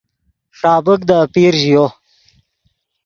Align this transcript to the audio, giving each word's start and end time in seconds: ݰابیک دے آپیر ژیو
ݰابیک 0.57 1.01
دے 1.07 1.15
آپیر 1.23 1.53
ژیو 1.61 1.85